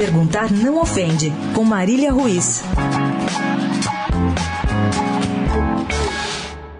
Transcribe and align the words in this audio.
Perguntar 0.00 0.50
não 0.50 0.80
ofende, 0.80 1.30
com 1.54 1.62
Marília 1.62 2.10
Ruiz. 2.10 2.62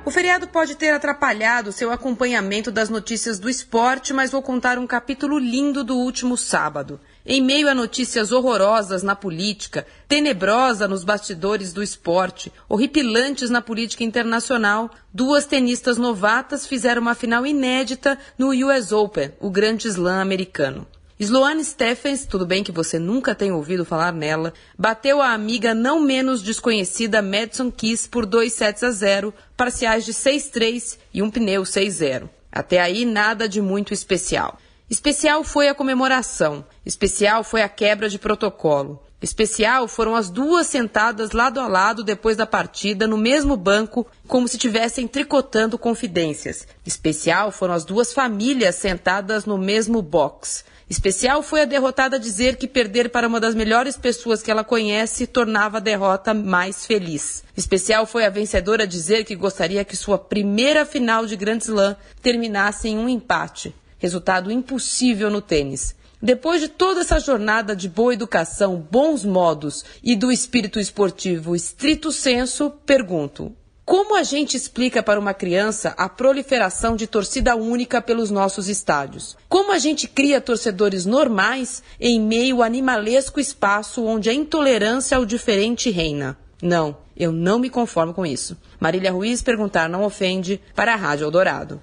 O 0.07 0.11
feriado 0.11 0.49
pode 0.49 0.75
ter 0.75 0.95
atrapalhado 0.95 1.71
seu 1.71 1.93
acompanhamento 1.93 2.73
das 2.73 2.89
notícias 2.89 3.39
do 3.39 3.51
esporte, 3.51 4.15
mas 4.15 4.31
vou 4.31 4.41
contar 4.41 4.79
um 4.79 4.87
capítulo 4.87 5.39
lindo 5.39 5.85
do 5.85 5.99
último 5.99 6.35
sábado. 6.35 6.99
Em 7.27 7.43
meio 7.43 7.69
a 7.69 7.75
notícias 7.75 8.33
horrorosas 8.33 9.03
na 9.03 9.15
política, 9.15 9.87
tenebrosa 10.09 10.89
nos 10.89 11.05
bastidores 11.05 11.75
do 11.75 11.83
esporte, 11.83 12.51
horripilantes 12.71 13.51
na 13.51 13.61
política 13.61 14.03
internacional, 14.03 14.91
duas 15.13 15.45
tenistas 15.45 15.99
novatas 15.99 16.67
fizeram 16.67 17.03
uma 17.03 17.15
final 17.15 17.47
inédita 17.47 18.19
no 18.39 18.49
US 18.67 18.93
Open, 18.93 19.31
o 19.39 19.51
grande 19.51 19.89
slam 19.89 20.23
americano. 20.23 20.87
Sloane 21.23 21.63
Stephens, 21.63 22.25
tudo 22.25 22.47
bem 22.47 22.65
que 22.65 22.73
você 22.73 22.99
nunca 22.99 23.35
tenha 23.35 23.55
ouvido 23.55 23.85
falar 23.85 24.11
nela, 24.11 24.55
bateu 24.79 25.21
a 25.21 25.35
amiga 25.35 25.75
não 25.75 26.01
menos 26.01 26.41
desconhecida 26.41 27.21
Madison 27.21 27.71
Keys 27.71 28.07
por 28.07 28.25
2 28.25 28.51
sets 28.51 28.83
a 28.83 28.91
0, 28.91 29.35
parciais 29.55 30.07
de 30.07 30.15
6-3 30.15 30.97
e 31.13 31.21
um 31.21 31.31
pneu 31.31 31.65
6-0. 31.65 32.27
Até 32.51 32.81
aí 32.81 33.05
nada 33.05 33.47
de 33.47 33.61
muito 33.61 33.93
especial. 33.93 34.59
Especial 34.89 35.45
foi 35.45 35.69
a 35.69 35.75
comemoração, 35.75 36.65
especial 36.87 37.45
foi 37.45 37.61
a 37.61 37.69
quebra 37.69 38.09
de 38.09 38.19
protocolo. 38.19 38.99
Especial 39.23 39.87
foram 39.87 40.17
as 40.17 40.31
duas 40.31 40.67
sentadas 40.67 41.33
lado 41.33 41.61
a 41.61 41.69
lado 41.69 42.03
depois 42.03 42.39
da 42.39 42.47
partida 42.47 43.07
no 43.07 43.19
mesmo 43.19 43.55
banco, 43.55 44.07
como 44.27 44.49
se 44.49 44.57
estivessem 44.57 45.07
tricotando 45.07 45.77
confidências. 45.77 46.67
Especial 46.87 47.53
foram 47.53 47.75
as 47.75 47.85
duas 47.85 48.15
famílias 48.15 48.77
sentadas 48.77 49.45
no 49.45 49.59
mesmo 49.59 50.01
box. 50.01 50.65
Especial 50.89 51.43
foi 51.43 51.61
a 51.61 51.67
derrotada 51.67 52.19
dizer 52.19 52.57
que 52.57 52.67
perder 52.67 53.11
para 53.11 53.29
uma 53.29 53.39
das 53.39 53.55
melhores 53.55 53.97
pessoas 53.97 54.43
que 54.43 54.51
ela 54.51 54.65
conhece 54.65 55.27
tornava 55.27 55.77
a 55.77 55.81
derrota 55.81 56.33
mais 56.33 56.87
feliz. 56.87 57.45
Especial 57.55 58.07
foi 58.07 58.25
a 58.25 58.31
vencedora 58.31 58.87
dizer 58.87 59.25
que 59.25 59.37
gostaria 59.37 59.85
que 59.85 59.95
sua 59.95 60.19
primeira 60.19 60.87
final 60.87 61.27
de 61.27 61.37
Grand 61.37 61.59
Slam 61.59 61.95
terminasse 62.23 62.89
em 62.89 62.99
um 62.99 63.09
empate, 63.09 63.73
resultado 63.99 64.51
impossível 64.51 65.31
no 65.31 65.41
tênis. 65.41 65.95
Depois 66.23 66.61
de 66.61 66.69
toda 66.69 67.01
essa 67.01 67.19
jornada 67.19 67.75
de 67.75 67.89
boa 67.89 68.13
educação, 68.13 68.77
bons 68.77 69.25
modos 69.25 69.85
e 70.03 70.15
do 70.15 70.31
espírito 70.31 70.79
esportivo 70.79 71.57
estrito 71.57 72.13
senso, 72.13 72.71
pergunto: 72.85 73.55
como 73.91 74.15
a 74.15 74.23
gente 74.23 74.57
explica 74.57 75.03
para 75.03 75.19
uma 75.19 75.35
criança 75.35 75.95
a 75.97 76.09
proliferação 76.09 76.95
de 76.95 77.07
torcida 77.07 77.57
única 77.57 78.01
pelos 78.01 78.31
nossos 78.31 78.69
estádios? 78.69 79.37
Como 79.49 79.73
a 79.73 79.79
gente 79.79 80.07
cria 80.07 80.41
torcedores 80.41 81.07
normais 81.07 81.83
em 81.99 82.21
meio 82.21 82.59
ao 82.59 82.63
animalesco 82.63 83.41
espaço 83.41 84.05
onde 84.05 84.31
a 84.31 84.33
intolerância 84.33 85.17
ao 85.17 85.25
diferente 85.25 85.91
reina? 85.91 86.39
Não, 86.63 86.99
eu 87.17 87.33
não 87.33 87.59
me 87.59 87.69
conformo 87.69 88.15
com 88.15 88.25
isso. 88.25 88.57
Marília 88.79 89.11
Ruiz 89.11 89.43
perguntar 89.43 89.89
não 89.89 90.05
ofende 90.05 90.61
para 90.75 90.93
a 90.93 90.97
Rádio 90.97 91.25
Eldorado. 91.25 91.83